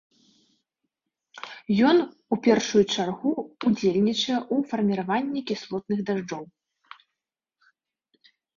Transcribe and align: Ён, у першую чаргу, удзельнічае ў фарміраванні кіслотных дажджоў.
Ён, 1.89 1.97
у 2.35 2.37
першую 2.47 2.81
чаргу, 2.95 3.31
удзельнічае 3.71 4.39
ў 4.53 4.73
фарміраванні 4.73 5.41
кіслотных 5.55 5.99
дажджоў. 6.11 6.43